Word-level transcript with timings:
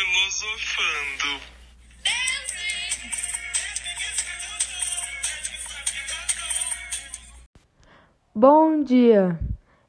Filosofando. 0.00 1.42
Bom 8.34 8.82
dia! 8.82 9.38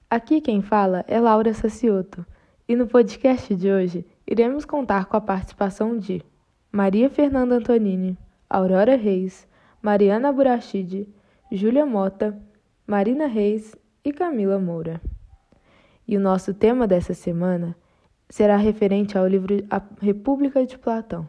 Aqui 0.09 0.41
quem 0.41 0.61
fala 0.61 1.05
é 1.07 1.17
Laura 1.17 1.53
Sacioto 1.53 2.25
e 2.67 2.75
no 2.75 2.87
podcast 2.87 3.55
de 3.55 3.71
hoje 3.71 4.05
iremos 4.27 4.65
contar 4.65 5.05
com 5.05 5.15
a 5.15 5.21
participação 5.21 5.97
de 5.97 6.21
Maria 6.69 7.09
Fernanda 7.09 7.55
Antonini, 7.55 8.17
Aurora 8.49 8.97
Reis, 8.97 9.47
Mariana 9.81 10.33
Burachide, 10.33 11.07
Júlia 11.49 11.85
Mota, 11.85 12.37
Marina 12.85 13.27
Reis 13.27 13.77
e 14.03 14.11
Camila 14.11 14.59
Moura. 14.59 14.99
E 16.05 16.17
o 16.17 16.19
nosso 16.19 16.53
tema 16.53 16.85
dessa 16.85 17.13
semana 17.13 17.77
será 18.31 18.55
referente 18.55 19.17
ao 19.17 19.27
livro 19.27 19.61
A 19.69 19.81
República 19.99 20.65
de 20.65 20.77
Platão, 20.77 21.27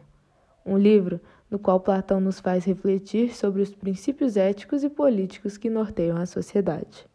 um 0.65 0.77
livro 0.77 1.19
no 1.51 1.59
qual 1.59 1.77
Platão 1.77 2.21
nos 2.21 2.39
faz 2.39 2.63
refletir 2.63 3.35
sobre 3.35 3.61
os 3.61 3.75
princípios 3.75 4.37
éticos 4.37 4.85
e 4.85 4.89
políticos 4.89 5.57
que 5.57 5.69
norteiam 5.69 6.15
a 6.15 6.25
sociedade. 6.25 7.05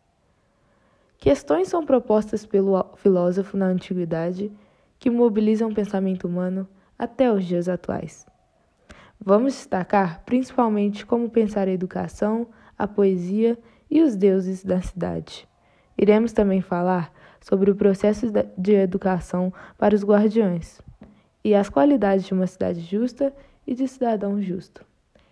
Questões 1.17 1.69
são 1.69 1.87
propostas 1.87 2.45
pelo 2.45 2.85
filósofo 2.97 3.57
na 3.57 3.65
antiguidade 3.65 4.53
que 4.99 5.09
mobilizam 5.09 5.71
o 5.71 5.75
pensamento 5.75 6.29
humano 6.29 6.69
até 6.99 7.33
os 7.33 7.47
dias 7.47 7.67
atuais. 7.67 8.27
Vamos 9.19 9.55
destacar 9.55 10.23
principalmente 10.27 11.07
como 11.07 11.31
pensar 11.31 11.67
a 11.67 11.73
educação, 11.73 12.47
a 12.79 12.87
poesia 12.87 13.59
e 13.91 14.03
os 14.03 14.15
deuses 14.15 14.63
da 14.63 14.83
cidade. 14.83 15.49
Iremos 15.97 16.33
também 16.33 16.61
falar 16.61 17.11
sobre 17.41 17.71
o 17.71 17.75
processo 17.77 18.27
de 18.57 18.75
educação 18.75 19.53
para 19.77 19.95
os 19.95 20.05
guardiões 20.05 20.81
e 21.45 21.55
as 21.55 21.69
qualidades 21.69 22.27
de 22.27 22.35
uma 22.35 22.47
cidade 22.47 22.81
justa 22.81 23.33
e 23.67 23.75
de 23.75 23.87
cidadão 23.87 24.41
justo. 24.41 24.85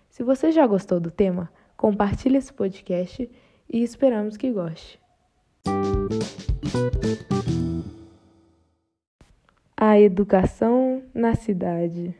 Se 0.08 0.22
você 0.22 0.50
já 0.50 0.67
gostou 0.67 0.98
do 0.98 1.11
tema, 1.11 1.50
compartilhe 1.77 2.39
esse 2.39 2.53
podcast 2.53 3.30
e 3.69 3.83
esperamos 3.83 4.36
que 4.36 4.50
goste. 4.50 4.98
A 9.77 10.00
educação 10.00 11.02
na 11.12 11.34
cidade. 11.34 12.14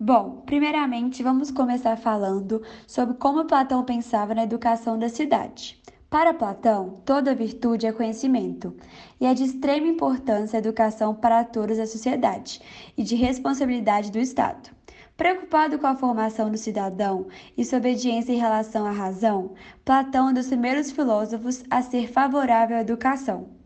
Bom, 0.00 0.42
primeiramente 0.44 1.22
vamos 1.22 1.50
começar 1.50 1.96
falando 1.96 2.62
sobre 2.86 3.14
como 3.14 3.44
Platão 3.44 3.84
pensava 3.84 4.34
na 4.34 4.42
educação 4.42 4.98
da 4.98 5.08
cidade. 5.08 5.80
Para 6.12 6.34
Platão, 6.34 7.00
toda 7.06 7.34
virtude 7.34 7.86
é 7.86 7.90
conhecimento, 7.90 8.76
e 9.18 9.24
é 9.24 9.32
de 9.32 9.44
extrema 9.44 9.86
importância 9.86 10.58
a 10.58 10.60
educação 10.60 11.14
para 11.14 11.42
todos 11.42 11.78
da 11.78 11.86
sociedade 11.86 12.60
e 12.98 13.02
de 13.02 13.14
responsabilidade 13.14 14.12
do 14.12 14.18
Estado. 14.18 14.68
Preocupado 15.16 15.78
com 15.78 15.86
a 15.86 15.96
formação 15.96 16.50
do 16.50 16.58
cidadão 16.58 17.28
e 17.56 17.64
sua 17.64 17.78
obediência 17.78 18.30
em 18.30 18.36
relação 18.36 18.84
à 18.84 18.90
razão, 18.90 19.52
Platão 19.86 20.26
é 20.26 20.30
um 20.32 20.34
dos 20.34 20.48
primeiros 20.48 20.90
filósofos 20.90 21.64
a 21.70 21.80
ser 21.80 22.12
favorável 22.12 22.76
à 22.76 22.82
educação. 22.82 23.61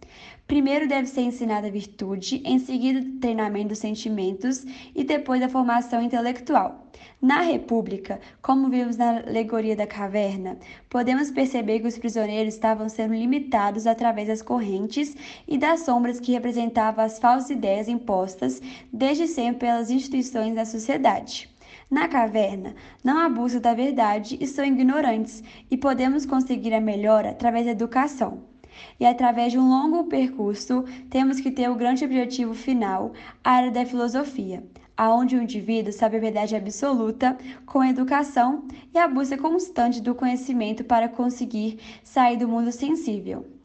Primeiro 0.46 0.86
deve 0.86 1.08
ser 1.08 1.22
ensinada 1.22 1.66
a 1.66 1.70
virtude, 1.70 2.40
em 2.44 2.60
seguida 2.60 3.00
o 3.00 3.18
treinamento 3.18 3.70
dos 3.70 3.78
sentimentos 3.78 4.64
e 4.94 5.02
depois 5.02 5.42
a 5.42 5.48
formação 5.48 6.00
intelectual. 6.00 6.86
Na 7.20 7.40
República, 7.40 8.20
como 8.40 8.68
vimos 8.68 8.96
na 8.96 9.18
alegoria 9.18 9.74
da 9.74 9.88
caverna, 9.88 10.56
podemos 10.88 11.32
perceber 11.32 11.80
que 11.80 11.88
os 11.88 11.98
prisioneiros 11.98 12.54
estavam 12.54 12.88
sendo 12.88 13.14
limitados 13.14 13.88
através 13.88 14.28
das 14.28 14.40
correntes 14.40 15.16
e 15.48 15.58
das 15.58 15.80
sombras 15.80 16.20
que 16.20 16.32
representavam 16.32 17.04
as 17.04 17.18
falsas 17.18 17.50
ideias 17.50 17.88
impostas 17.88 18.62
desde 18.92 19.26
sempre 19.26 19.66
pelas 19.66 19.90
instituições 19.90 20.54
da 20.54 20.64
sociedade. 20.64 21.50
Na 21.90 22.06
caverna, 22.06 22.74
não 23.02 23.18
há 23.18 23.28
busca 23.28 23.58
da 23.58 23.74
verdade 23.74 24.38
e 24.40 24.46
são 24.46 24.64
ignorantes, 24.64 25.42
e 25.68 25.76
podemos 25.76 26.24
conseguir 26.24 26.72
a 26.72 26.80
melhora 26.80 27.30
através 27.30 27.64
da 27.66 27.72
educação. 27.72 28.55
E 29.00 29.06
através 29.06 29.52
de 29.52 29.58
um 29.58 29.68
longo 29.68 30.04
percurso, 30.04 30.84
temos 31.10 31.40
que 31.40 31.50
ter 31.50 31.68
o 31.70 31.74
grande 31.74 32.04
objetivo 32.04 32.54
final, 32.54 33.12
a 33.42 33.52
área 33.52 33.70
da 33.70 33.84
filosofia, 33.86 34.62
aonde 34.96 35.36
o 35.36 35.42
indivíduo 35.42 35.92
sabe 35.92 36.16
a 36.16 36.20
verdade 36.20 36.56
absoluta 36.56 37.36
com 37.64 37.80
a 37.80 37.88
educação 37.88 38.64
e 38.94 38.98
a 38.98 39.08
busca 39.08 39.36
constante 39.36 40.00
do 40.00 40.14
conhecimento 40.14 40.84
para 40.84 41.08
conseguir 41.08 41.78
sair 42.02 42.36
do 42.36 42.48
mundo 42.48 42.72
sensível. 42.72 43.55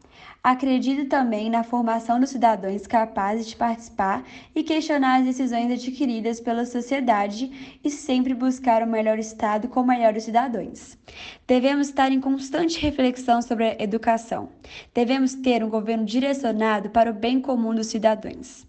Acredito 0.43 1.07
também 1.07 1.51
na 1.51 1.63
formação 1.63 2.19
dos 2.19 2.31
cidadãos 2.31 2.87
capazes 2.87 3.45
de 3.45 3.55
participar 3.55 4.25
e 4.55 4.63
questionar 4.63 5.19
as 5.19 5.25
decisões 5.25 5.71
adquiridas 5.71 6.39
pela 6.39 6.65
sociedade 6.65 7.79
e 7.83 7.91
sempre 7.91 8.33
buscar 8.33 8.81
o 8.81 8.87
melhor 8.87 9.19
Estado 9.19 9.67
com 9.67 9.83
melhores 9.83 10.23
cidadãos. 10.23 10.97
Devemos 11.45 11.89
estar 11.89 12.11
em 12.11 12.19
constante 12.19 12.79
reflexão 12.79 13.39
sobre 13.39 13.65
a 13.65 13.83
educação. 13.83 14.49
Devemos 14.95 15.35
ter 15.35 15.63
um 15.63 15.69
governo 15.69 16.05
direcionado 16.05 16.89
para 16.89 17.11
o 17.11 17.13
bem 17.13 17.39
comum 17.39 17.75
dos 17.75 17.87
cidadãos. 17.87 18.65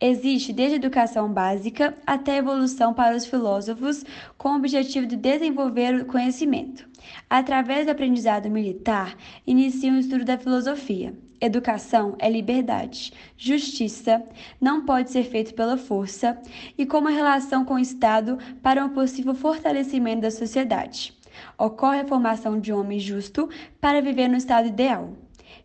Existe 0.00 0.52
desde 0.52 0.76
educação 0.76 1.32
básica 1.32 1.96
até 2.06 2.36
evolução 2.36 2.92
para 2.92 3.16
os 3.16 3.26
filósofos, 3.26 4.04
com 4.36 4.50
o 4.50 4.56
objetivo 4.56 5.06
de 5.06 5.16
desenvolver 5.16 5.94
o 5.94 6.06
conhecimento. 6.06 6.86
Através 7.28 7.86
do 7.86 7.90
aprendizado 7.90 8.50
militar, 8.50 9.16
inicia 9.46 9.92
o 9.92 9.98
estudo 9.98 10.24
da 10.24 10.38
filosofia. 10.38 11.14
Educação 11.40 12.14
é 12.20 12.30
liberdade. 12.30 13.12
Justiça 13.36 14.22
não 14.60 14.84
pode 14.84 15.10
ser 15.10 15.24
feita 15.24 15.52
pela 15.52 15.76
força 15.76 16.38
e 16.78 16.86
como 16.86 17.08
a 17.08 17.10
relação 17.10 17.64
com 17.64 17.74
o 17.74 17.78
Estado 17.80 18.38
para 18.62 18.84
um 18.84 18.90
possível 18.90 19.34
fortalecimento 19.34 20.22
da 20.22 20.30
sociedade. 20.30 21.12
Ocorre 21.58 22.00
a 22.00 22.06
formação 22.06 22.60
de 22.60 22.72
um 22.72 22.78
homem 22.78 23.00
justo 23.00 23.48
para 23.80 24.00
viver 24.00 24.28
no 24.28 24.36
estado 24.36 24.68
ideal. 24.68 25.12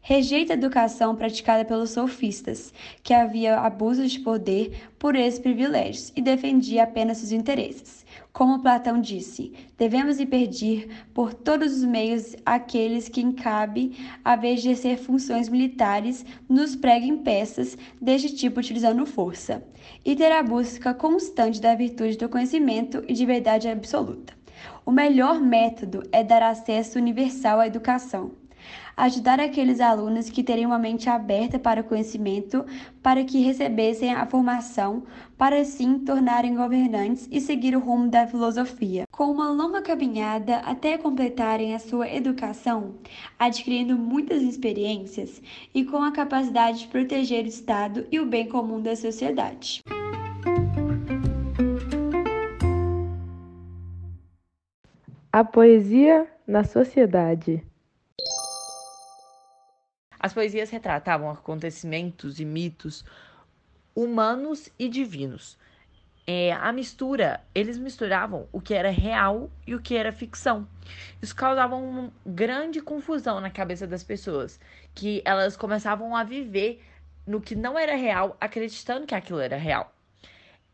Rejeita 0.10 0.54
a 0.54 0.56
educação 0.56 1.18
praticada 1.18 1.66
pelos 1.66 1.90
sofistas, 1.90 2.74
que 3.04 3.14
havia 3.14 3.60
abuso 3.60 4.08
de 4.08 4.22
poder 4.22 4.88
por 4.98 5.18
esses 5.18 5.38
privilégios 5.38 6.14
e 6.16 6.22
defendia 6.22 6.84
apenas 6.84 7.18
seus 7.18 7.34
interesses. 7.34 8.06
Como 8.32 8.62
Platão 8.62 9.02
disse, 9.02 9.52
devemos 9.78 10.18
impedir 10.18 10.88
por 11.14 11.34
todos 11.34 11.76
os 11.76 11.84
meios 11.84 12.38
aqueles 12.46 13.10
que 13.10 13.34
cabe, 13.34 13.98
a 14.24 14.38
vez 14.38 14.62
de 14.62 14.70
exercer 14.70 14.98
funções 14.98 15.50
militares, 15.50 16.26
nos 16.48 16.74
preguem 16.74 17.18
peças 17.18 17.78
deste 18.02 18.34
tipo 18.34 18.62
utilizando 18.62 19.06
força, 19.06 19.62
e 20.06 20.16
ter 20.16 20.32
a 20.32 20.42
busca 20.42 20.94
constante 20.94 21.60
da 21.60 21.76
virtude 21.76 22.18
do 22.18 22.30
conhecimento 22.30 23.04
e 23.10 23.14
de 23.14 23.26
verdade 23.26 23.68
absoluta. 23.68 24.34
O 24.86 24.92
melhor 24.92 25.42
método 25.42 26.02
é 26.14 26.24
dar 26.24 26.44
acesso 26.44 26.98
universal 26.98 27.60
à 27.60 27.68
educação 27.68 28.32
ajudar 28.96 29.40
aqueles 29.40 29.80
alunos 29.80 30.30
que 30.30 30.44
teriam 30.44 30.72
uma 30.72 30.80
mente 30.80 31.10
aberta 31.10 31.60
para 31.60 31.82
o 31.82 31.84
conhecimento, 31.84 32.66
para 33.02 33.24
que 33.24 33.42
recebessem 33.42 34.14
a 34.14 34.26
formação, 34.26 35.04
para 35.38 35.60
assim 35.60 36.00
tornarem 36.00 36.56
governantes 36.56 37.28
e 37.32 37.40
seguir 37.40 37.76
o 37.76 37.80
rumo 37.80 38.10
da 38.10 38.26
filosofia. 38.26 39.04
Com 39.12 39.32
uma 39.32 39.52
longa 39.52 39.82
caminhada 39.82 40.58
até 40.58 40.98
completarem 40.98 41.76
a 41.76 41.80
sua 41.80 42.10
educação, 42.10 42.96
adquirindo 43.38 43.96
muitas 43.96 44.42
experiências 44.42 45.42
e 45.74 45.86
com 45.86 46.02
a 46.02 46.12
capacidade 46.12 46.80
de 46.80 46.88
proteger 46.88 47.46
o 47.46 47.48
Estado 47.48 48.08
e 48.12 48.20
o 48.20 48.26
bem 48.26 48.48
comum 48.48 48.82
da 48.82 48.96
sociedade. 48.96 49.84
A 55.32 55.44
poesia 55.44 56.26
na 56.48 56.64
sociedade. 56.64 57.64
As 60.28 60.34
poesias 60.34 60.70
retratavam 60.70 61.30
acontecimentos 61.30 62.38
e 62.38 62.44
mitos 62.44 63.06
humanos 63.96 64.68
e 64.78 64.90
divinos. 64.90 65.58
É, 66.28 66.52
a 66.52 66.70
mistura, 66.74 67.40
eles 67.56 67.78
misturavam 67.78 68.46
o 68.52 68.60
que 68.60 68.74
era 68.74 68.90
real 68.90 69.50
e 69.66 69.74
o 69.74 69.82
que 69.82 69.96
era 69.96 70.12
ficção. 70.12 70.68
Isso 71.22 71.34
causava 71.34 71.78
uma 71.78 72.12
grande 72.26 72.82
confusão 72.82 73.40
na 73.40 73.50
cabeça 73.50 73.88
das 73.88 74.04
pessoas, 74.04 74.60
que 74.94 75.22
elas 75.24 75.56
começavam 75.56 76.14
a 76.14 76.26
viver 76.26 76.84
no 77.26 77.40
que 77.40 77.56
não 77.56 77.80
era 77.80 77.96
real, 77.96 78.36
acreditando 78.38 79.08
que 79.08 79.16
aquilo 79.16 79.40
era 79.40 79.56
real. 79.56 79.96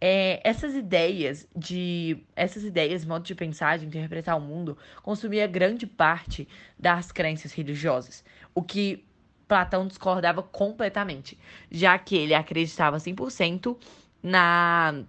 É, 0.02 0.42
essas 0.44 0.74
ideias 0.74 1.48
de 1.56 2.24
essas 2.36 2.64
ideias, 2.64 3.06
modo 3.06 3.24
de 3.24 3.36
pensar, 3.36 3.78
de 3.78 3.86
interpretar 3.86 4.36
o 4.36 4.42
mundo, 4.42 4.76
consumia 5.04 5.46
grande 5.46 5.86
parte 5.86 6.48
das 6.76 7.12
crenças 7.12 7.54
religiosas, 7.54 8.26
o 8.56 8.64
que 8.64 9.06
Platão 9.48 9.88
discordava 9.88 10.42
completamente, 10.42 11.38
já 11.72 11.98
que 11.98 12.16
ele 12.16 12.34
acreditava 12.34 12.98
100% 12.98 13.78
na 14.22 15.04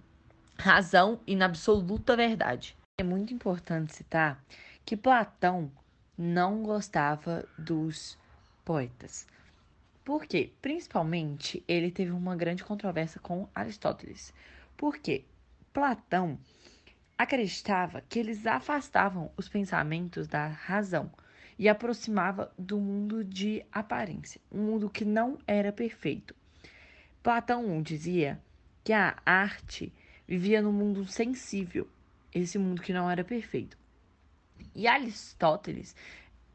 razão 0.57 1.19
e 1.25 1.35
na 1.35 1.45
absoluta 1.45 2.15
verdade. 2.15 2.75
É 2.99 3.03
muito 3.03 3.33
importante 3.33 3.93
citar 3.95 4.43
que 4.85 4.95
Platão 4.95 5.71
não 6.17 6.63
gostava 6.63 7.45
dos 7.57 8.17
poetas. 8.63 9.27
Por 10.03 10.25
quê? 10.25 10.51
Principalmente, 10.61 11.63
ele 11.67 11.91
teve 11.91 12.11
uma 12.11 12.35
grande 12.35 12.63
controvérsia 12.63 13.19
com 13.19 13.49
Aristóteles. 13.53 14.33
Por 14.77 14.97
quê? 14.97 15.25
Platão 15.73 16.37
acreditava 17.17 18.01
que 18.01 18.19
eles 18.19 18.45
afastavam 18.45 19.31
os 19.35 19.49
pensamentos 19.49 20.27
da 20.27 20.47
razão 20.47 21.11
e 21.57 21.69
aproximava 21.69 22.51
do 22.57 22.77
mundo 22.77 23.23
de 23.23 23.65
aparência, 23.71 24.41
um 24.51 24.61
mundo 24.61 24.89
que 24.89 25.05
não 25.05 25.37
era 25.47 25.71
perfeito. 25.71 26.35
Platão 27.23 27.81
dizia 27.81 28.39
que 28.83 28.93
a 28.93 29.17
arte 29.25 29.91
vivia 30.27 30.61
no 30.61 30.71
mundo 30.71 31.05
sensível, 31.07 31.87
esse 32.33 32.57
mundo 32.57 32.81
que 32.81 32.93
não 32.93 33.09
era 33.09 33.23
perfeito. 33.23 33.77
E 34.75 34.87
Aristóteles 34.87 35.95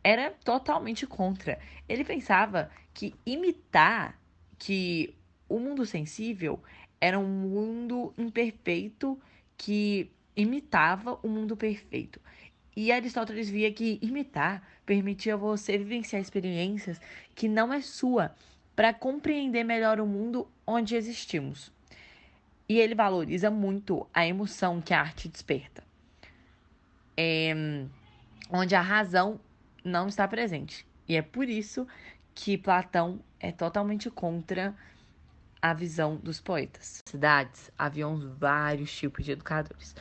era 0.03 0.31
totalmente 0.45 1.07
contra. 1.07 1.59
Ele 1.89 2.05
pensava 2.05 2.71
que 2.93 3.15
imitar 3.25 4.19
que 4.59 5.15
o 5.49 5.59
mundo 5.59 5.87
sensível 5.87 6.63
era 7.01 7.19
um 7.19 7.27
mundo 7.27 8.13
imperfeito 8.17 9.21
que 9.57 10.11
imitava 10.37 11.19
o 11.23 11.29
mundo 11.29 11.57
perfeito. 11.57 12.21
E 12.77 12.93
Aristóteles 12.93 13.49
via 13.49 13.73
que 13.73 13.99
imitar 14.01 14.63
permitia 14.91 15.37
você 15.37 15.79
vivenciar 15.79 16.21
experiências 16.21 17.01
que 17.33 17.47
não 17.47 17.73
é 17.73 17.81
sua, 17.81 18.35
para 18.75 18.93
compreender 18.93 19.63
melhor 19.63 20.01
o 20.01 20.07
mundo 20.07 20.49
onde 20.67 20.97
existimos. 20.97 21.73
E 22.69 22.77
ele 22.77 22.97
valoriza 22.97 23.53
muito 23.53 24.05
a 24.13 24.27
emoção 24.27 24.81
que 24.81 24.93
a 24.93 25.01
arte 25.01 25.29
desperta, 25.29 25.85
é, 27.17 27.55
onde 28.51 28.75
a 28.75 28.81
razão 28.81 29.39
não 29.85 30.09
está 30.09 30.27
presente. 30.27 30.85
E 31.07 31.15
é 31.15 31.23
por 31.23 31.49
isso 31.49 31.87
que 32.35 32.59
Platão 32.59 33.21
é 33.39 33.53
totalmente 33.53 34.11
contra 34.11 34.75
a 35.63 35.73
visão 35.73 36.17
dos 36.17 36.41
poetas. 36.41 37.01
Cidades 37.07 37.71
haviam 37.79 38.35
vários 38.41 38.93
tipos 38.93 39.25
de 39.25 39.31
educadores: 39.31 39.95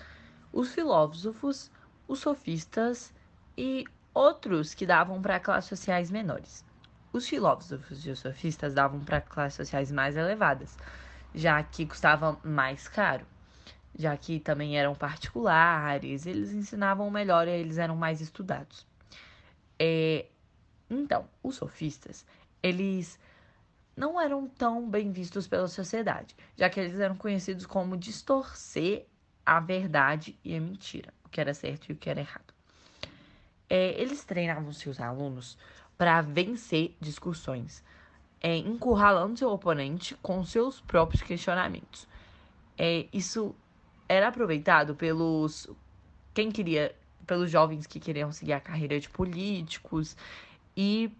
os 0.51 0.73
filósofos, 0.73 1.69
os 2.07 2.17
sofistas 2.17 3.13
e 3.55 3.85
outros 4.13 4.73
que 4.73 4.85
davam 4.85 5.21
para 5.21 5.39
classes 5.39 5.69
sociais 5.69 6.11
menores. 6.11 6.63
Os 7.11 7.27
filósofos 7.27 8.05
e 8.05 8.11
os 8.11 8.19
sofistas 8.19 8.73
davam 8.73 8.99
para 8.99 9.21
classes 9.21 9.55
sociais 9.55 9.91
mais 9.91 10.15
elevadas, 10.15 10.77
já 11.33 11.61
que 11.63 11.85
custava 11.85 12.39
mais 12.43 12.87
caro, 12.87 13.25
já 13.97 14.15
que 14.15 14.39
também 14.39 14.77
eram 14.77 14.93
particulares, 14.93 16.25
eles 16.25 16.51
ensinavam 16.51 17.09
melhor 17.09 17.47
e 17.47 17.51
eles 17.51 17.77
eram 17.77 17.95
mais 17.95 18.21
estudados. 18.21 18.85
É, 19.79 20.27
então, 20.89 21.27
os 21.41 21.55
sofistas, 21.55 22.25
eles 22.61 23.19
não 23.95 24.19
eram 24.19 24.47
tão 24.47 24.89
bem 24.89 25.11
vistos 25.11 25.47
pela 25.47 25.67
sociedade, 25.67 26.35
já 26.55 26.69
que 26.69 26.79
eles 26.79 26.99
eram 26.99 27.15
conhecidos 27.15 27.65
como 27.65 27.97
distorcer 27.97 29.05
a 29.45 29.59
verdade 29.59 30.37
e 30.43 30.55
a 30.55 30.61
mentira, 30.61 31.13
o 31.23 31.29
que 31.29 31.41
era 31.41 31.53
certo 31.53 31.89
e 31.89 31.93
o 31.93 31.95
que 31.95 32.09
era 32.09 32.19
errado. 32.19 32.58
É, 33.69 34.01
eles 34.01 34.23
treinavam 34.25 34.71
seus 34.73 34.99
alunos 34.99 35.57
para 35.97 36.21
vencer 36.21 36.95
discussões, 36.99 37.83
é, 38.41 38.55
encurralando 38.57 39.37
seu 39.37 39.49
oponente 39.51 40.15
com 40.21 40.43
seus 40.43 40.81
próprios 40.81 41.21
questionamentos. 41.21 42.07
É, 42.77 43.05
isso 43.11 43.53
era 44.07 44.29
aproveitado 44.29 44.95
pelos 44.95 45.69
quem 46.33 46.49
queria, 46.49 46.95
pelos 47.27 47.51
jovens 47.51 47.85
que 47.85 47.99
queriam 47.99 48.31
seguir 48.31 48.53
a 48.53 48.59
carreira 48.59 48.99
de 48.99 49.09
políticos 49.09 50.15
e 50.75 51.11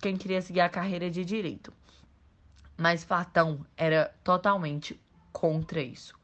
quem 0.00 0.16
queria 0.16 0.42
seguir 0.42 0.60
a 0.60 0.68
carreira 0.68 1.10
de 1.10 1.24
direito. 1.24 1.72
Mas 2.76 3.04
Platão 3.04 3.64
era 3.76 4.12
totalmente 4.24 4.98
contra 5.30 5.80
isso. 5.80 6.18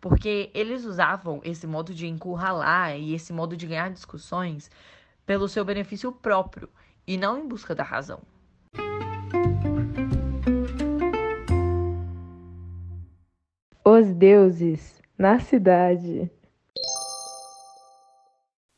Porque 0.00 0.50
eles 0.52 0.84
usavam 0.84 1.40
esse 1.44 1.66
modo 1.66 1.94
de 1.94 2.06
encurralar 2.06 2.98
e 2.98 3.14
esse 3.14 3.32
modo 3.32 3.56
de 3.56 3.66
ganhar 3.66 3.90
discussões 3.90 4.70
pelo 5.26 5.48
seu 5.48 5.64
benefício 5.64 6.12
próprio 6.12 6.68
e 7.06 7.16
não 7.16 7.38
em 7.38 7.46
busca 7.46 7.74
da 7.74 7.82
razão. 7.82 8.22
Os 13.84 14.14
deuses 14.14 15.02
na 15.18 15.38
cidade. 15.38 16.30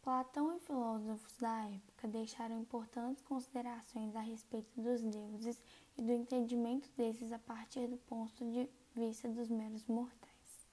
Platão 0.03 0.57
e 0.57 0.61
filósofos 0.61 1.37
da 1.39 1.65
época 1.67 2.09
deixaram 2.09 2.61
importantes 2.61 3.23
considerações 3.23 4.15
a 4.17 4.21
respeito 4.21 4.69
dos 4.77 5.03
deuses 5.03 5.63
e 5.97 6.03
do 6.03 6.13
entendimento 6.13 6.89
desses 6.97 7.33
a 7.33 7.39
partir 7.39 7.87
do 7.87 7.97
ponto 7.99 8.45
de 8.51 8.69
vista 8.95 9.29
dos 9.29 9.49
meros 9.49 9.87
mortais. 9.87 10.67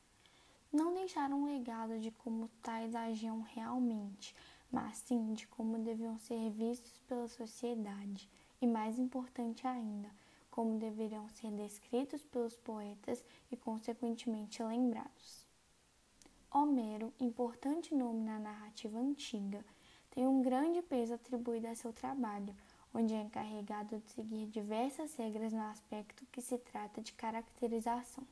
Não 0.72 0.94
deixaram 0.94 1.44
um 1.44 1.46
legado 1.46 2.00
de 2.00 2.10
como 2.10 2.50
tais 2.64 2.96
agiam 2.96 3.42
realmente, 3.42 4.36
mas 4.74 4.98
sim 4.98 5.34
de 5.34 5.48
como 5.48 5.78
deviam 5.78 6.18
ser 6.18 6.50
vistos 6.50 7.00
pela 7.08 7.28
sociedade 7.28 8.28
e, 8.60 8.66
mais 8.66 8.98
importante 8.98 9.68
ainda, 9.68 10.10
como 10.50 10.80
deveriam 10.80 11.30
ser 11.30 11.52
descritos 11.52 12.26
pelos 12.26 12.58
poetas 12.58 13.24
e, 13.52 13.56
consequentemente, 13.56 14.64
lembrados. 14.64 15.48
Homero, 16.50 17.14
importante 17.20 17.94
nome 17.94 18.22
na 18.22 18.40
narrativa 18.40 18.98
antiga, 18.98 19.64
tem 20.10 20.28
um 20.28 20.42
grande 20.42 20.82
peso 20.82 21.14
atribuído 21.14 21.68
a 21.68 21.76
seu 21.76 21.94
trabalho, 21.94 22.56
onde 22.92 23.14
é 23.14 23.22
encarregado 23.22 24.00
de 24.00 24.10
seguir 24.12 24.48
diversas 24.48 25.16
regras 25.16 25.54
no 25.54 25.62
aspecto 25.62 26.26
que 26.32 26.42
se 26.42 26.58
trata 26.58 27.00
de 27.00 27.14
caracterização. 27.14 28.26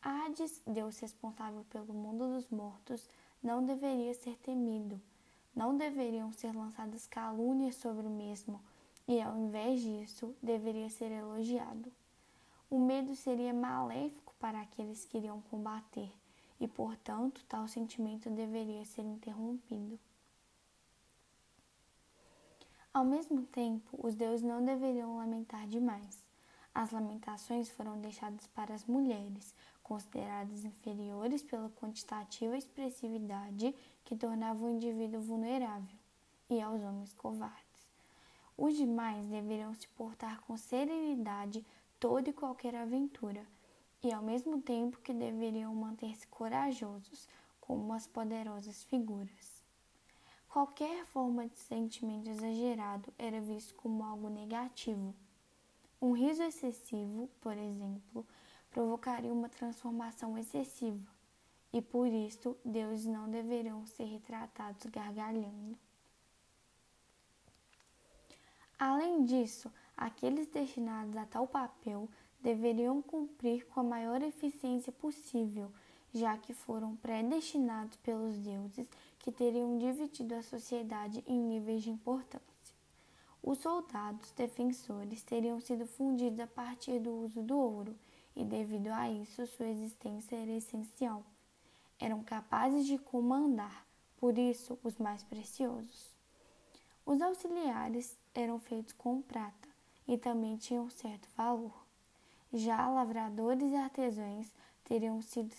Hades, 0.00 0.62
Deus 0.66 0.98
responsável 1.00 1.64
pelo 1.68 1.92
mundo 1.92 2.28
dos 2.34 2.48
mortos, 2.48 3.08
não 3.42 3.64
deveria 3.64 4.12
ser 4.14 4.36
temido, 4.38 5.00
não 5.54 5.76
deveriam 5.76 6.32
ser 6.32 6.54
lançadas 6.54 7.06
calúnias 7.06 7.76
sobre 7.76 8.06
o 8.06 8.10
mesmo, 8.10 8.60
e 9.08 9.20
ao 9.20 9.36
invés 9.38 9.80
disso, 9.80 10.34
deveria 10.42 10.90
ser 10.90 11.10
elogiado. 11.12 11.92
O 12.68 12.78
medo 12.78 13.14
seria 13.14 13.54
maléfico 13.54 14.34
para 14.40 14.60
aqueles 14.60 15.04
que 15.04 15.18
iriam 15.18 15.40
combater, 15.42 16.12
e 16.60 16.66
portanto, 16.66 17.44
tal 17.48 17.68
sentimento 17.68 18.28
deveria 18.28 18.84
ser 18.84 19.02
interrompido. 19.02 19.98
Ao 22.92 23.04
mesmo 23.04 23.42
tempo, 23.42 23.98
os 24.02 24.14
deuses 24.14 24.42
não 24.42 24.64
deveriam 24.64 25.18
lamentar 25.18 25.66
demais. 25.68 26.24
As 26.74 26.90
lamentações 26.90 27.68
foram 27.68 28.00
deixadas 28.00 28.46
para 28.48 28.74
as 28.74 28.84
mulheres, 28.86 29.54
consideradas 29.86 30.64
inferiores 30.64 31.44
pela 31.44 31.70
quantitativa 31.70 32.58
expressividade 32.58 33.72
que 34.04 34.16
tornava 34.16 34.64
o 34.64 34.68
indivíduo 34.68 35.20
vulnerável, 35.20 35.96
e 36.50 36.60
aos 36.60 36.82
homens 36.82 37.14
covardes. 37.14 37.86
Os 38.58 38.76
demais 38.76 39.28
deveriam 39.28 39.72
se 39.74 39.86
portar 39.90 40.40
com 40.40 40.56
serenidade 40.56 41.64
toda 42.00 42.28
e 42.28 42.32
qualquer 42.32 42.74
aventura, 42.74 43.46
e 44.02 44.12
ao 44.12 44.24
mesmo 44.24 44.60
tempo 44.60 44.98
que 44.98 45.14
deveriam 45.14 45.72
manter-se 45.72 46.26
corajosos, 46.26 47.28
como 47.60 47.92
as 47.92 48.08
poderosas 48.08 48.82
figuras. 48.82 49.62
Qualquer 50.48 51.04
forma 51.06 51.46
de 51.46 51.58
sentimento 51.58 52.28
exagerado 52.28 53.14
era 53.16 53.40
visto 53.40 53.72
como 53.76 54.02
algo 54.02 54.28
negativo. 54.28 55.14
Um 56.02 56.10
riso 56.10 56.42
excessivo, 56.42 57.30
por 57.40 57.56
exemplo, 57.56 58.26
provocaria 58.76 59.32
uma 59.32 59.48
transformação 59.48 60.36
excessiva, 60.36 61.10
e 61.72 61.80
por 61.80 62.06
isto 62.08 62.54
deuses 62.62 63.06
não 63.06 63.26
deveriam 63.26 63.86
ser 63.86 64.04
retratados 64.04 64.84
gargalhando. 64.90 65.78
Além 68.78 69.24
disso, 69.24 69.72
aqueles 69.96 70.46
destinados 70.48 71.16
a 71.16 71.24
tal 71.24 71.46
papel 71.46 72.06
deveriam 72.38 73.00
cumprir 73.00 73.66
com 73.68 73.80
a 73.80 73.82
maior 73.82 74.20
eficiência 74.20 74.92
possível, 74.92 75.72
já 76.12 76.36
que 76.36 76.52
foram 76.52 76.96
predestinados 76.96 77.96
pelos 78.02 78.36
deuses 78.36 78.86
que 79.18 79.32
teriam 79.32 79.78
dividido 79.78 80.34
a 80.34 80.42
sociedade 80.42 81.24
em 81.26 81.40
níveis 81.40 81.82
de 81.82 81.88
importância. 81.88 82.44
Os 83.42 83.56
soldados 83.56 84.30
defensores 84.32 85.22
teriam 85.22 85.58
sido 85.60 85.86
fundidos 85.86 86.40
a 86.40 86.46
partir 86.46 86.98
do 86.98 87.10
uso 87.22 87.40
do 87.40 87.56
ouro 87.56 87.96
e, 88.36 88.44
devido 88.44 88.88
a 88.88 89.10
isso, 89.10 89.46
sua 89.46 89.66
existência 89.66 90.36
era 90.36 90.52
essencial. 90.52 91.24
Eram 91.98 92.22
capazes 92.22 92.86
de 92.86 92.98
comandar, 92.98 93.86
por 94.18 94.36
isso, 94.36 94.78
os 94.84 94.98
mais 94.98 95.22
preciosos. 95.24 96.14
Os 97.06 97.20
auxiliares 97.22 98.16
eram 98.34 98.58
feitos 98.58 98.92
com 98.92 99.22
prata 99.22 99.68
e 100.06 100.18
também 100.18 100.56
tinham 100.56 100.90
certo 100.90 101.26
valor. 101.34 101.72
Já 102.52 102.88
lavradores 102.88 103.72
e 103.72 103.76
artesãos 103.76 104.46
teriam 104.84 105.22
sido 105.22 105.54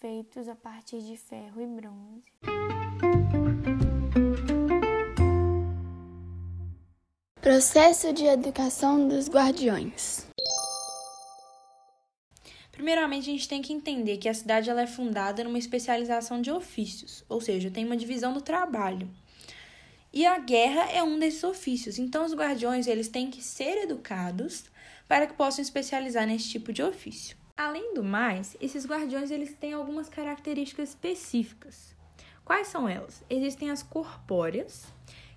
feitos 0.00 0.48
a 0.48 0.56
partir 0.56 1.02
de 1.02 1.16
ferro 1.16 1.60
e 1.60 1.66
bronze. 1.66 2.24
Processo 7.40 8.12
de 8.12 8.24
educação 8.24 9.08
dos 9.08 9.28
guardiões. 9.28 10.31
Primeiramente, 12.82 13.30
a 13.30 13.32
gente 13.32 13.48
tem 13.48 13.62
que 13.62 13.72
entender 13.72 14.16
que 14.16 14.28
a 14.28 14.34
cidade 14.34 14.68
ela 14.68 14.82
é 14.82 14.88
fundada 14.88 15.44
numa 15.44 15.56
especialização 15.56 16.42
de 16.42 16.50
ofícios, 16.50 17.24
ou 17.28 17.40
seja, 17.40 17.70
tem 17.70 17.84
uma 17.84 17.96
divisão 17.96 18.32
do 18.32 18.40
trabalho. 18.40 19.08
E 20.12 20.26
a 20.26 20.36
guerra 20.40 20.90
é 20.90 21.00
um 21.00 21.16
desses 21.16 21.44
ofícios. 21.44 21.96
Então, 21.96 22.26
os 22.26 22.34
guardiões 22.34 22.88
eles 22.88 23.06
têm 23.06 23.30
que 23.30 23.40
ser 23.40 23.84
educados 23.84 24.64
para 25.06 25.28
que 25.28 25.34
possam 25.34 25.62
especializar 25.62 26.26
nesse 26.26 26.48
tipo 26.48 26.72
de 26.72 26.82
ofício. 26.82 27.36
Além 27.56 27.94
do 27.94 28.02
mais, 28.02 28.56
esses 28.60 28.84
guardiões 28.84 29.30
eles 29.30 29.54
têm 29.54 29.74
algumas 29.74 30.08
características 30.08 30.88
específicas. 30.88 31.94
Quais 32.44 32.66
são 32.66 32.88
elas? 32.88 33.22
Existem 33.30 33.70
as 33.70 33.84
corpóreas, 33.84 34.86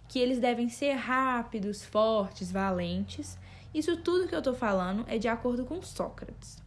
que 0.10 0.18
eles 0.18 0.40
devem 0.40 0.68
ser 0.68 0.94
rápidos, 0.94 1.86
fortes, 1.86 2.52
valentes. 2.52 3.38
Isso 3.72 3.98
tudo 3.98 4.28
que 4.28 4.34
eu 4.34 4.40
estou 4.40 4.56
falando 4.56 5.06
é 5.08 5.20
de 5.20 5.28
acordo 5.28 5.64
com 5.64 5.80
Sócrates. 5.84 6.65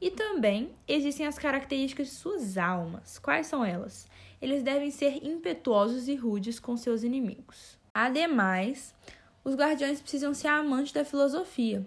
E 0.00 0.10
também 0.10 0.70
existem 0.88 1.26
as 1.26 1.38
características 1.38 2.08
de 2.08 2.14
suas 2.14 2.56
almas. 2.56 3.18
Quais 3.18 3.46
são 3.46 3.64
elas? 3.64 4.08
Eles 4.40 4.62
devem 4.62 4.90
ser 4.90 5.24
impetuosos 5.26 6.08
e 6.08 6.14
rudes 6.14 6.58
com 6.58 6.76
seus 6.76 7.02
inimigos. 7.02 7.78
Ademais, 7.92 8.94
os 9.44 9.54
guardiões 9.54 10.00
precisam 10.00 10.32
ser 10.32 10.48
amantes 10.48 10.92
da 10.92 11.04
filosofia. 11.04 11.86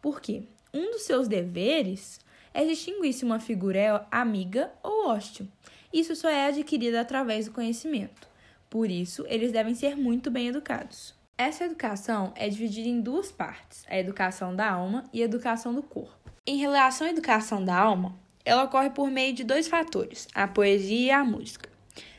Por 0.00 0.20
quê? 0.20 0.42
Um 0.74 0.90
dos 0.90 1.02
seus 1.02 1.28
deveres 1.28 2.18
é 2.52 2.64
distinguir 2.64 3.12
se 3.12 3.24
uma 3.24 3.38
figura 3.38 3.78
é 3.78 4.06
amiga 4.10 4.72
ou 4.82 5.08
hostil. 5.08 5.46
Isso 5.92 6.16
só 6.16 6.28
é 6.28 6.46
adquirido 6.46 6.96
através 6.96 7.46
do 7.46 7.52
conhecimento. 7.52 8.26
Por 8.68 8.90
isso, 8.90 9.24
eles 9.28 9.52
devem 9.52 9.74
ser 9.74 9.96
muito 9.96 10.30
bem 10.30 10.48
educados. 10.48 11.14
Essa 11.36 11.64
educação 11.64 12.32
é 12.34 12.48
dividida 12.48 12.88
em 12.88 13.00
duas 13.00 13.30
partes: 13.30 13.84
a 13.88 13.98
educação 13.98 14.56
da 14.56 14.70
alma 14.70 15.04
e 15.12 15.20
a 15.22 15.24
educação 15.24 15.74
do 15.74 15.82
corpo. 15.82 16.21
Em 16.44 16.56
relação 16.56 17.06
à 17.06 17.10
educação 17.10 17.64
da 17.64 17.78
alma, 17.78 18.18
ela 18.44 18.64
ocorre 18.64 18.90
por 18.90 19.08
meio 19.08 19.32
de 19.32 19.44
dois 19.44 19.68
fatores, 19.68 20.26
a 20.34 20.48
poesia 20.48 21.06
e 21.06 21.10
a 21.12 21.22
música. 21.22 21.70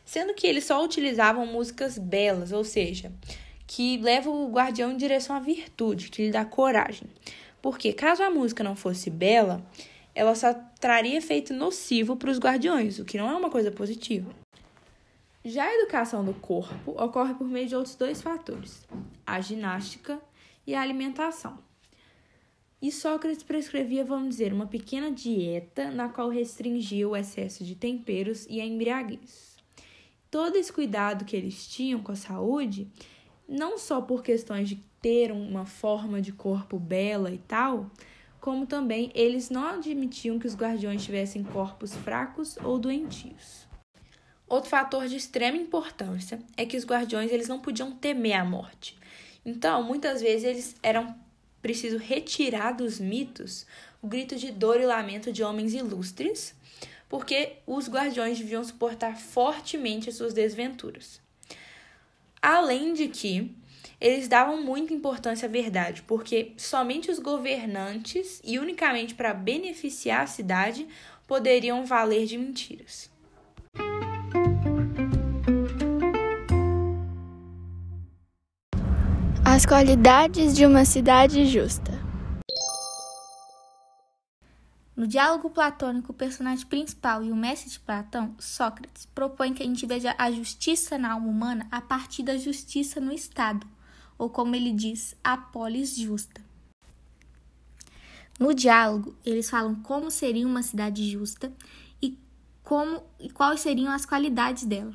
Sendo 0.06 0.34
que 0.34 0.48
eles 0.48 0.64
só 0.64 0.82
utilizavam 0.82 1.46
músicas 1.46 1.98
belas, 1.98 2.54
ou 2.54 2.64
seja, 2.64 3.12
que 3.68 3.98
levam 3.98 4.46
o 4.46 4.50
guardião 4.50 4.94
em 4.94 4.98
direção 4.98 5.36
à 5.36 5.42
virtude, 5.42 6.10
que 6.10 6.24
lhe 6.24 6.32
dá 6.32 6.46
coragem. 6.46 7.10
Porque 7.62 7.92
caso 7.92 8.24
a 8.24 8.30
música 8.30 8.64
não 8.64 8.78
fosse 8.78 9.10
bela, 9.10 9.62
ela 10.16 10.36
só 10.36 10.54
traria 10.80 11.18
efeito 11.18 11.54
nocivo 11.54 12.16
para 12.16 12.32
os 12.32 12.40
guardiões, 12.40 13.00
o 13.00 13.06
que 13.06 13.18
não 13.18 13.30
é 13.30 13.36
uma 13.36 13.50
coisa 13.50 13.72
positiva. 13.72 14.34
Já 15.44 15.66
a 15.66 15.76
educação 15.76 16.24
do 16.24 16.34
corpo 16.34 16.92
ocorre 16.92 17.34
por 17.34 17.46
meio 17.46 17.68
de 17.68 17.76
outros 17.76 17.96
dois 17.96 18.22
fatores: 18.22 18.88
a 19.28 19.42
ginástica 19.42 20.18
e 20.66 20.74
a 20.74 20.82
alimentação. 20.82 21.73
E 22.84 22.92
Sócrates 22.92 23.44
prescrevia, 23.44 24.04
vamos 24.04 24.28
dizer, 24.28 24.52
uma 24.52 24.68
pequena 24.68 25.10
dieta 25.10 25.90
na 25.90 26.10
qual 26.10 26.28
restringia 26.28 27.08
o 27.08 27.16
excesso 27.16 27.64
de 27.64 27.76
temperos 27.76 28.46
e 28.50 28.60
a 28.60 28.66
embriaguez. 28.66 29.56
Todo 30.30 30.58
esse 30.58 30.74
cuidado 30.74 31.24
que 31.24 31.34
eles 31.34 31.66
tinham 31.66 32.04
com 32.04 32.12
a 32.12 32.18
saúde, 32.18 32.92
não 33.48 33.78
só 33.78 34.02
por 34.02 34.22
questões 34.22 34.68
de 34.68 34.84
ter 35.02 35.32
uma 35.32 35.66
forma 35.66 36.22
de 36.22 36.34
corpo 36.34 36.78
bela 36.78 37.32
e 37.32 37.38
tal, 37.38 37.90
como 38.42 38.68
também 38.68 39.14
eles 39.16 39.50
não 39.50 39.66
admitiam 39.66 40.38
que 40.38 40.46
os 40.48 40.54
guardiões 40.54 41.06
tivessem 41.06 41.42
corpos 41.42 41.96
fracos 41.96 42.58
ou 42.58 42.78
doentios. 42.78 43.66
Outro 44.46 44.70
fator 44.70 45.08
de 45.08 45.16
extrema 45.16 45.56
importância 45.56 46.38
é 46.58 46.66
que 46.66 46.76
os 46.76 46.86
guardiões 46.86 47.32
eles 47.32 47.48
não 47.48 47.62
podiam 47.62 47.94
temer 47.94 48.34
a 48.34 48.44
morte. 48.44 48.98
Então, 49.46 49.82
muitas 49.84 50.22
vezes 50.22 50.44
eles 50.44 50.76
eram 50.84 51.23
preciso 51.64 51.98
retirar 51.98 52.74
dos 52.74 53.00
mitos 53.00 53.66
o 54.02 54.08
grito 54.08 54.36
de 54.36 54.52
dor 54.52 54.82
e 54.82 54.86
lamento 54.86 55.32
de 55.32 55.42
homens 55.42 55.74
ilustres, 55.74 56.54
porque 57.08 57.54
os 57.66 57.88
guardiões 57.88 58.38
deviam 58.38 58.64
suportar 58.64 59.18
fortemente 59.18 60.10
as 60.10 60.16
suas 60.16 60.34
desventuras. 60.34 61.22
Além 62.42 62.94
de 62.94 63.08
que 63.08 63.56
eles 64.02 64.28
davam 64.28 64.62
muita 64.62 64.94
importância 64.94 65.48
à 65.48 65.50
verdade, 65.50 66.02
porque 66.02 66.52
somente 66.58 67.10
os 67.10 67.20
governantes 67.20 68.42
e 68.44 68.60
unicamente 68.60 69.16
para 69.16 69.34
beneficiar 69.34 70.24
a 70.24 70.28
cidade 70.28 70.86
poderiam 71.26 71.86
valer 71.86 72.26
de 72.26 72.38
mentiras. 72.38 73.13
As 79.64 79.66
qualidades 79.66 80.54
de 80.54 80.66
uma 80.66 80.84
cidade 80.84 81.46
justa. 81.46 81.94
No 84.94 85.08
diálogo 85.08 85.50
platônico, 85.50 86.12
o 86.12 86.14
personagem 86.14 86.68
principal 86.68 87.24
e 87.24 87.32
o 87.32 87.36
mestre 87.36 87.70
de 87.70 87.80
Platão, 87.80 88.36
Sócrates, 88.38 89.06
propõe 89.16 89.54
que 89.54 89.64
a 89.64 89.66
gente 89.66 89.86
veja 89.86 90.14
a 90.18 90.30
justiça 90.30 90.98
na 90.98 91.14
alma 91.14 91.30
humana 91.30 91.66
a 91.72 91.80
partir 91.80 92.24
da 92.24 92.38
justiça 92.38 93.00
no 93.00 93.14
Estado, 93.14 93.66
ou 94.18 94.30
como 94.30 94.54
ele 94.54 94.74
diz, 94.74 95.16
a 95.24 95.38
polis 95.38 95.96
justa. 95.96 96.42
No 98.38 98.54
diálogo, 98.54 99.16
eles 99.26 99.50
falam 99.50 99.76
como 99.76 100.12
seria 100.12 100.46
uma 100.46 100.62
cidade 100.62 101.10
justa 101.10 101.54
e 102.02 102.20
como 102.66 103.02
e 103.18 103.30
quais 103.30 103.62
seriam 103.62 103.94
as 103.94 104.06
qualidades 104.06 104.66
dela. 104.66 104.92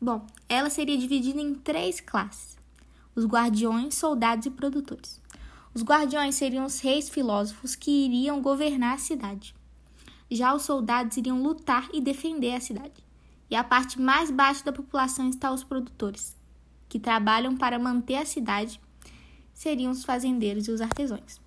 Bom, 0.00 0.26
ela 0.48 0.70
seria 0.70 0.96
dividida 0.96 1.38
em 1.38 1.54
três 1.54 2.00
classes 2.00 2.55
os 3.16 3.24
guardiões, 3.24 3.94
soldados 3.94 4.46
e 4.46 4.50
produtores. 4.50 5.20
Os 5.74 5.82
guardiões 5.82 6.34
seriam 6.34 6.66
os 6.66 6.80
reis 6.80 7.08
filósofos 7.08 7.74
que 7.74 7.90
iriam 7.90 8.40
governar 8.40 8.94
a 8.94 8.98
cidade. 8.98 9.54
Já 10.30 10.54
os 10.54 10.62
soldados 10.62 11.16
iriam 11.16 11.42
lutar 11.42 11.88
e 11.92 12.00
defender 12.00 12.54
a 12.54 12.60
cidade. 12.60 13.04
E 13.50 13.56
a 13.56 13.64
parte 13.64 14.00
mais 14.00 14.30
baixa 14.30 14.64
da 14.64 14.72
população 14.72 15.30
está 15.30 15.50
os 15.50 15.64
produtores, 15.64 16.36
que 16.88 16.98
trabalham 16.98 17.56
para 17.56 17.78
manter 17.78 18.16
a 18.16 18.26
cidade, 18.26 18.80
seriam 19.54 19.92
os 19.92 20.04
fazendeiros 20.04 20.66
e 20.68 20.72
os 20.72 20.80
artesãos. 20.80 21.40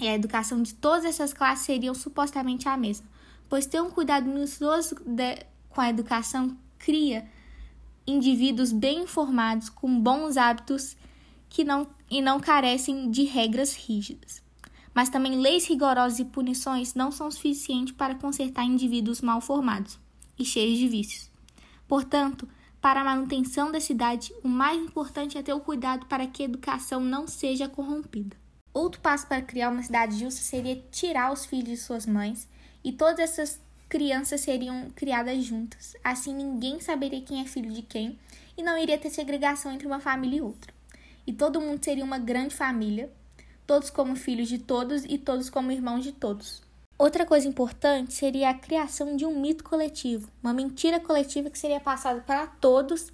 E 0.00 0.06
a 0.06 0.14
educação 0.14 0.62
de 0.62 0.74
todas 0.74 1.04
essas 1.04 1.32
classes 1.32 1.64
seriam 1.64 1.94
supostamente 1.94 2.68
a 2.68 2.76
mesma, 2.76 3.06
pois 3.48 3.66
ter 3.66 3.80
um 3.80 3.90
cuidado 3.90 4.26
minucioso 4.26 4.94
com 5.70 5.80
a 5.80 5.88
educação 5.88 6.56
cria 6.78 7.28
indivíduos 8.08 8.72
bem 8.72 9.02
informados, 9.02 9.68
com 9.68 10.00
bons 10.00 10.36
hábitos 10.36 10.96
que 11.48 11.64
não, 11.64 11.86
e 12.10 12.20
não 12.20 12.40
carecem 12.40 13.10
de 13.10 13.24
regras 13.24 13.74
rígidas. 13.74 14.42
Mas 14.94 15.08
também 15.08 15.40
leis 15.40 15.66
rigorosas 15.66 16.18
e 16.18 16.24
punições 16.24 16.94
não 16.94 17.10
são 17.12 17.30
suficientes 17.30 17.94
para 17.94 18.14
consertar 18.14 18.64
indivíduos 18.64 19.20
mal 19.20 19.40
formados 19.40 19.98
e 20.38 20.44
cheios 20.44 20.78
de 20.78 20.88
vícios. 20.88 21.30
Portanto, 21.86 22.48
para 22.80 23.00
a 23.00 23.04
manutenção 23.04 23.70
da 23.70 23.80
cidade, 23.80 24.32
o 24.42 24.48
mais 24.48 24.80
importante 24.80 25.36
é 25.36 25.42
ter 25.42 25.52
o 25.52 25.60
cuidado 25.60 26.06
para 26.06 26.26
que 26.26 26.42
a 26.42 26.46
educação 26.46 27.00
não 27.00 27.26
seja 27.26 27.68
corrompida. 27.68 28.36
Outro 28.72 29.00
passo 29.00 29.26
para 29.26 29.42
criar 29.42 29.70
uma 29.70 29.82
cidade 29.82 30.18
justa 30.18 30.40
seria 30.40 30.76
tirar 30.90 31.32
os 31.32 31.44
filhos 31.44 31.68
de 31.68 31.76
suas 31.76 32.06
mães 32.06 32.48
e 32.84 32.92
todas 32.92 33.18
essas 33.18 33.60
crianças 33.88 34.40
seriam 34.40 34.90
criadas 34.94 35.42
juntas. 35.44 35.96
Assim, 36.04 36.34
ninguém 36.34 36.80
saberia 36.80 37.22
quem 37.22 37.40
é 37.40 37.44
filho 37.44 37.72
de 37.72 37.82
quem 37.82 38.18
e 38.56 38.62
não 38.62 38.76
iria 38.76 38.98
ter 38.98 39.10
segregação 39.10 39.72
entre 39.72 39.86
uma 39.86 40.00
família 40.00 40.38
e 40.38 40.42
outra. 40.42 40.72
E 41.26 41.32
todo 41.32 41.60
mundo 41.60 41.84
seria 41.84 42.04
uma 42.04 42.18
grande 42.18 42.54
família, 42.54 43.10
todos 43.66 43.90
como 43.90 44.16
filhos 44.16 44.48
de 44.48 44.58
todos 44.58 45.04
e 45.04 45.18
todos 45.18 45.50
como 45.50 45.72
irmãos 45.72 46.02
de 46.02 46.12
todos. 46.12 46.62
Outra 46.98 47.24
coisa 47.24 47.46
importante 47.46 48.12
seria 48.12 48.50
a 48.50 48.54
criação 48.54 49.16
de 49.16 49.24
um 49.24 49.40
mito 49.40 49.62
coletivo, 49.62 50.28
uma 50.42 50.52
mentira 50.52 50.98
coletiva 50.98 51.48
que 51.48 51.58
seria 51.58 51.78
passada 51.78 52.20
para 52.20 52.46
todos 52.46 53.12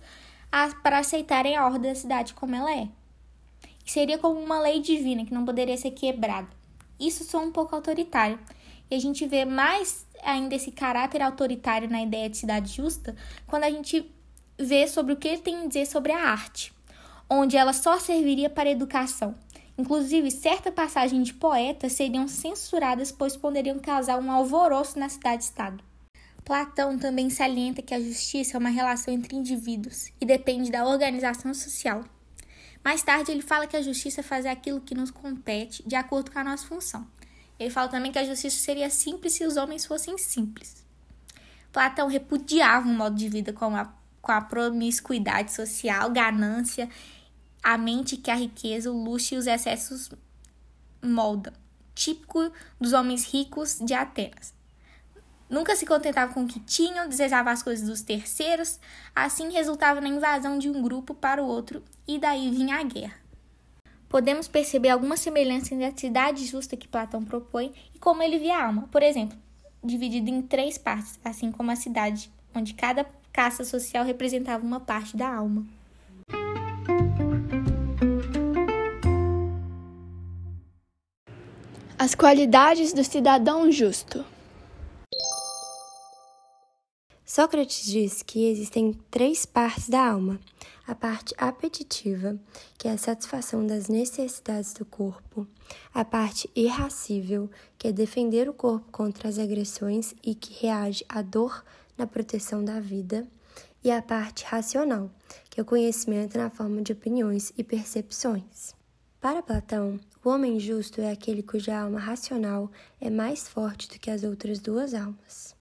para 0.82 1.00
aceitarem 1.00 1.56
a 1.56 1.66
ordem 1.66 1.92
da 1.92 1.98
cidade 1.98 2.32
como 2.32 2.54
ela 2.54 2.72
é. 2.72 2.88
E 3.84 3.90
seria 3.90 4.16
como 4.16 4.40
uma 4.40 4.60
lei 4.60 4.80
divina 4.80 5.24
que 5.26 5.34
não 5.34 5.44
poderia 5.44 5.76
ser 5.76 5.90
quebrada. 5.90 6.48
Isso 6.98 7.24
soa 7.24 7.42
um 7.42 7.50
pouco 7.50 7.74
autoritário, 7.74 8.38
e 8.88 8.94
a 8.94 8.98
gente 8.98 9.26
vê 9.26 9.44
mais 9.44 10.03
ainda 10.24 10.54
esse 10.54 10.70
caráter 10.70 11.22
autoritário 11.22 11.88
na 11.88 12.02
ideia 12.02 12.28
de 12.28 12.36
cidade 12.36 12.72
justa 12.72 13.14
quando 13.46 13.64
a 13.64 13.70
gente 13.70 14.10
vê 14.58 14.86
sobre 14.86 15.12
o 15.12 15.16
que 15.16 15.28
ele 15.28 15.42
tem 15.42 15.64
a 15.64 15.66
dizer 15.66 15.86
sobre 15.86 16.12
a 16.12 16.30
arte, 16.30 16.72
onde 17.28 17.56
ela 17.56 17.72
só 17.72 17.98
serviria 17.98 18.48
para 18.48 18.70
educação. 18.70 19.34
Inclusive, 19.76 20.30
certa 20.30 20.70
passagem 20.70 21.22
de 21.22 21.34
poetas 21.34 21.92
seriam 21.92 22.28
censuradas, 22.28 23.10
pois 23.10 23.36
poderiam 23.36 23.78
causar 23.80 24.18
um 24.18 24.30
alvoroço 24.30 24.98
na 24.98 25.08
cidade-estado. 25.08 25.82
Platão 26.44 26.98
também 26.98 27.30
salienta 27.30 27.82
que 27.82 27.94
a 27.94 28.00
justiça 28.00 28.56
é 28.56 28.60
uma 28.60 28.68
relação 28.68 29.12
entre 29.12 29.34
indivíduos 29.34 30.12
e 30.20 30.26
depende 30.26 30.70
da 30.70 30.86
organização 30.86 31.52
social. 31.54 32.04
Mais 32.84 33.02
tarde, 33.02 33.32
ele 33.32 33.40
fala 33.40 33.66
que 33.66 33.76
a 33.76 33.82
justiça 33.82 34.20
é 34.20 34.22
fazer 34.22 34.48
aquilo 34.48 34.80
que 34.80 34.94
nos 34.94 35.10
compete 35.10 35.82
de 35.86 35.96
acordo 35.96 36.30
com 36.30 36.38
a 36.38 36.44
nossa 36.44 36.66
função. 36.66 37.06
Ele 37.58 37.70
fala 37.70 37.88
também 37.88 38.10
que 38.10 38.18
a 38.18 38.24
justiça 38.24 38.56
seria 38.56 38.90
simples 38.90 39.34
se 39.34 39.44
os 39.44 39.56
homens 39.56 39.86
fossem 39.86 40.18
simples. 40.18 40.84
Platão 41.72 42.08
repudiava 42.08 42.88
um 42.88 42.96
modo 42.96 43.16
de 43.16 43.28
vida 43.28 43.52
com 43.52 43.76
a, 43.76 43.92
com 44.20 44.32
a 44.32 44.40
promiscuidade 44.40 45.52
social, 45.52 46.10
ganância, 46.10 46.88
a 47.62 47.78
mente 47.78 48.16
que 48.16 48.30
a 48.30 48.34
riqueza, 48.34 48.90
o 48.90 49.04
luxo 49.04 49.34
e 49.34 49.38
os 49.38 49.46
excessos 49.46 50.10
moldam, 51.02 51.52
típico 51.94 52.52
dos 52.80 52.92
homens 52.92 53.24
ricos 53.24 53.78
de 53.80 53.94
Atenas. 53.94 54.54
Nunca 55.48 55.76
se 55.76 55.86
contentava 55.86 56.32
com 56.32 56.44
o 56.44 56.48
que 56.48 56.58
tinham, 56.60 57.08
desejava 57.08 57.50
as 57.50 57.62
coisas 57.62 57.86
dos 57.86 58.02
terceiros, 58.02 58.80
assim 59.14 59.50
resultava 59.52 60.00
na 60.00 60.08
invasão 60.08 60.58
de 60.58 60.68
um 60.68 60.82
grupo 60.82 61.14
para 61.14 61.42
o 61.42 61.46
outro 61.46 61.82
e 62.08 62.18
daí 62.18 62.50
vinha 62.50 62.76
a 62.76 62.82
guerra. 62.82 63.23
Podemos 64.14 64.46
perceber 64.46 64.90
alguma 64.90 65.16
semelhança 65.16 65.74
entre 65.74 65.86
a 65.86 65.96
cidade 65.96 66.46
justa 66.46 66.76
que 66.76 66.86
Platão 66.86 67.24
propõe 67.24 67.72
e 67.92 67.98
como 67.98 68.22
ele 68.22 68.38
via 68.38 68.56
a 68.56 68.66
alma. 68.66 68.88
Por 68.92 69.02
exemplo, 69.02 69.36
dividido 69.82 70.30
em 70.30 70.40
três 70.40 70.78
partes, 70.78 71.18
assim 71.24 71.50
como 71.50 71.72
a 71.72 71.74
cidade, 71.74 72.30
onde 72.54 72.74
cada 72.74 73.04
casta 73.32 73.64
social 73.64 74.04
representava 74.04 74.64
uma 74.64 74.78
parte 74.78 75.16
da 75.16 75.34
alma. 75.34 75.66
As 81.98 82.14
qualidades 82.14 82.92
do 82.92 83.02
cidadão 83.02 83.68
justo. 83.72 84.24
Sócrates 87.34 87.84
diz 87.84 88.22
que 88.22 88.48
existem 88.48 88.92
três 89.10 89.44
partes 89.44 89.88
da 89.88 90.08
alma: 90.08 90.38
a 90.86 90.94
parte 90.94 91.34
apetitiva, 91.36 92.38
que 92.78 92.86
é 92.86 92.92
a 92.92 92.96
satisfação 92.96 93.66
das 93.66 93.88
necessidades 93.88 94.72
do 94.72 94.84
corpo, 94.84 95.44
a 95.92 96.04
parte 96.04 96.48
irracível, 96.54 97.50
que 97.76 97.88
é 97.88 97.92
defender 97.92 98.48
o 98.48 98.54
corpo 98.54 98.86
contra 98.92 99.28
as 99.28 99.36
agressões 99.36 100.14
e 100.22 100.36
que 100.36 100.64
reage 100.64 101.04
à 101.08 101.22
dor 101.22 101.64
na 101.98 102.06
proteção 102.06 102.64
da 102.64 102.78
vida, 102.78 103.26
e 103.82 103.90
a 103.90 104.00
parte 104.00 104.44
racional, 104.44 105.10
que 105.50 105.58
é 105.58 105.62
o 105.64 105.66
conhecimento 105.66 106.38
na 106.38 106.50
forma 106.50 106.82
de 106.82 106.92
opiniões 106.92 107.52
e 107.58 107.64
percepções. 107.64 108.76
Para 109.20 109.42
Platão, 109.42 109.98
o 110.24 110.28
homem 110.28 110.60
justo 110.60 111.00
é 111.00 111.10
aquele 111.10 111.42
cuja 111.42 111.80
alma 111.80 111.98
racional 111.98 112.70
é 113.00 113.10
mais 113.10 113.48
forte 113.48 113.88
do 113.88 113.98
que 113.98 114.08
as 114.08 114.22
outras 114.22 114.60
duas 114.60 114.94
almas. 114.94 115.53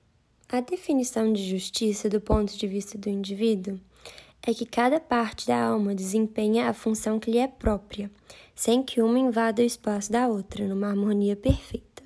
A 0.53 0.60
definição 0.60 1.33
de 1.33 1.50
justiça 1.50 2.07
do 2.07 2.22
ponto 2.22 2.55
de 2.55 2.67
vista 2.67 2.95
do 2.95 3.10
indivíduo 3.10 3.79
é 4.45 4.53
que 4.53 4.67
cada 4.67 5.00
parte 5.00 5.48
da 5.48 5.60
alma 5.60 5.95
desempenha 5.95 6.69
a 6.69 6.74
função 6.75 7.19
que 7.19 7.31
lhe 7.31 7.39
é 7.39 7.48
própria, 7.48 8.12
sem 8.53 8.83
que 8.83 9.01
uma 9.01 9.17
invada 9.17 9.63
o 9.63 9.65
espaço 9.65 10.12
da 10.12 10.27
outra, 10.27 10.67
numa 10.67 10.89
harmonia 10.89 11.36
perfeita. 11.36 12.03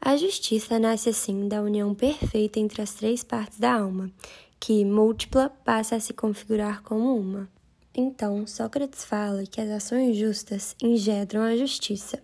A 0.00 0.16
justiça 0.16 0.78
nasce 0.78 1.10
assim 1.10 1.48
da 1.48 1.60
união 1.60 1.94
perfeita 1.94 2.58
entre 2.58 2.80
as 2.80 2.94
três 2.94 3.22
partes 3.22 3.58
da 3.58 3.74
alma, 3.74 4.10
que, 4.58 4.82
múltipla, 4.82 5.50
passa 5.62 5.96
a 5.96 6.00
se 6.00 6.14
configurar 6.14 6.82
como 6.82 7.14
uma. 7.14 7.46
Então, 7.94 8.46
Sócrates 8.46 9.04
fala 9.04 9.44
que 9.44 9.60
as 9.60 9.68
ações 9.68 10.16
justas 10.16 10.74
engendram 10.82 11.42
a 11.42 11.54
justiça 11.54 12.22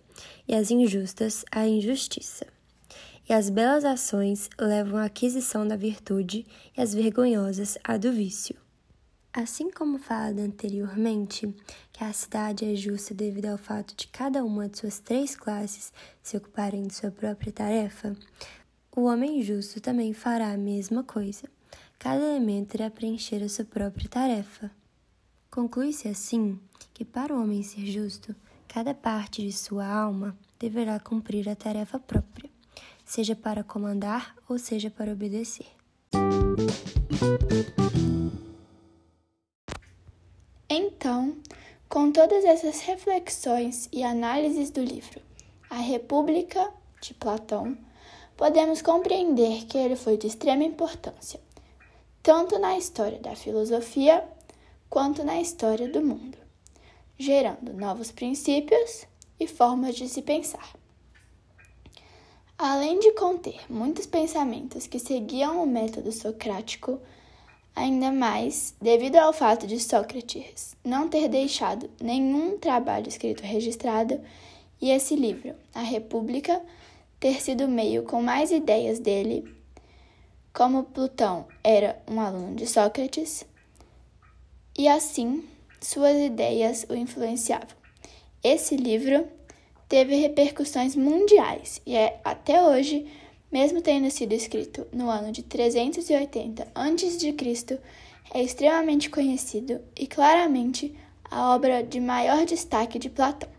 e 0.49 0.55
as 0.55 0.71
injustas 0.71 1.45
a 1.53 1.69
injustiça. 1.69 2.47
E 3.29 3.33
as 3.33 3.49
belas 3.49 3.85
ações 3.85 4.51
levam 4.59 4.99
à 4.99 5.05
aquisição 5.05 5.67
da 5.67 5.77
virtude 5.77 6.45
e 6.77 6.81
as 6.81 6.93
vergonhosas 6.93 7.79
à 7.85 7.97
do 7.97 8.13
vício. 8.13 8.57
Assim 9.33 9.71
como 9.71 9.99
falado 9.99 10.41
anteriormente, 10.41 11.55
que 11.91 12.05
a 12.05 12.13
cidade 12.13 12.71
é 12.71 12.75
justa 12.75 13.15
devido 13.15 13.47
ao 13.47 13.57
fato 13.57 13.97
de 13.97 14.07
cada 14.09 14.45
uma 14.45 14.69
de 14.69 14.77
suas 14.77 14.99
três 14.99 15.35
classes 15.35 15.91
se 16.23 16.37
ocuparem 16.37 16.87
de 16.87 16.95
sua 16.95 17.11
própria 17.11 17.51
tarefa, 17.51 18.15
o 18.95 19.05
homem 19.05 19.43
justo 19.43 19.81
também 19.81 20.13
fará 20.13 20.53
a 20.53 20.59
mesma 20.59 21.03
coisa. 21.03 21.49
Cada 21.99 22.23
elemento 22.23 22.75
irá 22.75 22.91
preencher 22.91 23.43
a 23.43 23.49
sua 23.49 23.65
própria 23.65 24.07
tarefa. 24.07 24.71
Conclui-se 25.51 26.09
assim 26.09 26.61
que, 26.93 27.03
para 27.03 27.35
o 27.35 27.43
homem 27.43 27.63
ser 27.63 27.87
justo, 27.87 28.37
cada 28.69 28.93
parte 28.93 29.41
de 29.41 29.53
sua 29.53 29.87
alma 29.87 30.37
deverá 30.59 31.01
cumprir 31.01 31.49
a 31.49 31.57
tarefa 31.57 31.99
própria, 31.99 32.51
seja 33.13 33.37
para 33.37 33.63
comandar 33.63 34.35
ou 34.49 34.59
seja 34.59 34.91
para 34.91 35.13
obedecer. 35.13 35.67
Então, 40.67 41.37
com 41.91 42.11
todas 42.11 42.43
essas 42.43 42.81
reflexões 42.81 43.87
e 43.93 44.03
análises 44.03 44.71
do 44.71 44.83
livro 44.83 45.21
A 45.69 45.77
República 45.77 46.73
de 47.03 47.13
Platão, 47.13 47.77
podemos 48.35 48.81
compreender 48.81 49.67
que 49.67 49.77
ele 49.77 49.95
foi 49.95 50.17
de 50.17 50.29
extrema 50.29 50.65
importância, 50.65 51.39
tanto 52.23 52.59
na 52.59 52.79
história 52.79 53.19
da 53.19 53.37
filosofia 53.37 54.27
quanto 54.89 55.23
na 55.23 55.39
história 55.39 55.87
do 55.87 56.01
mundo, 56.01 56.39
gerando 57.19 57.75
novos 57.75 58.11
princípios 58.11 59.07
e 59.39 59.47
formas 59.47 59.97
de 59.97 60.09
se 60.09 60.23
pensar. 60.23 60.82
Além 62.65 63.01
de 63.01 63.11
conter 63.15 63.61
muitos 63.69 64.07
pensamentos 64.07 64.87
que 64.87 65.01
seguiam 65.01 65.61
o 65.61 65.67
método 65.67 66.13
socrático, 66.13 67.01
Ainda 67.75 68.13
mais, 68.13 68.75
devido 68.81 69.17
ao 69.17 69.33
fato 69.33 69.67
de 69.67 69.81
Sócrates 69.81 70.77
não 70.85 71.09
ter 71.09 71.27
deixado 71.27 71.91
nenhum 72.01 72.59
trabalho 72.59 73.09
escrito 73.09 73.43
registrado 73.43 74.21
e 74.81 74.91
esse 74.91 75.17
livro, 75.17 75.55
A 75.75 75.81
República, 75.81 76.63
ter 77.19 77.41
sido 77.41 77.65
o 77.65 77.69
meio 77.69 78.03
com 78.03 78.23
mais 78.23 78.53
ideias 78.53 78.99
dele, 78.99 79.43
como 80.53 80.85
Plutão 80.85 81.49
era 81.65 82.01
um 82.07 82.21
aluno 82.21 82.55
de 82.55 82.67
Sócrates, 82.67 83.45
e 84.79 84.87
assim 84.87 85.49
suas 85.81 86.17
ideias 86.17 86.85
o 86.91 86.95
influenciavam. 86.95 87.77
Esse 88.45 88.77
livro 88.77 89.27
teve 89.93 90.15
repercussões 90.15 90.97
mundiais 90.97 91.83
e 91.85 91.95
é 91.95 92.19
até 92.25 92.63
hoje 92.63 93.07
mesmo 93.53 93.83
tendo 93.83 94.11
sido 94.11 94.33
escrito 94.33 94.87
no 94.91 95.11
ano 95.11 95.31
de 95.31 95.43
380 95.43 96.67
a.C., 96.75 97.81
é 98.33 98.43
extremamente 98.43 99.11
conhecido 99.11 99.83
e 99.95 100.07
claramente 100.07 100.97
a 101.31 101.55
obra 101.55 101.83
de 101.83 102.01
maior 102.01 102.47
destaque 102.47 102.99
de 102.99 103.11
Platão. 103.11 103.51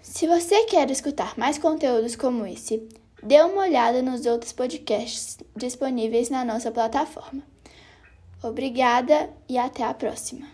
Se 0.00 0.26
você 0.26 0.64
quer 0.64 0.90
escutar 0.90 1.36
mais 1.36 1.58
conteúdos 1.58 2.16
como 2.16 2.46
esse, 2.46 2.88
dê 3.22 3.42
uma 3.42 3.64
olhada 3.64 4.00
nos 4.00 4.24
outros 4.24 4.52
podcasts 4.52 5.36
disponíveis 5.54 6.30
na 6.30 6.46
nossa 6.46 6.70
plataforma. 6.70 7.42
Obrigada 8.42 9.28
e 9.46 9.58
até 9.58 9.82
a 9.84 9.92
próxima! 9.92 10.46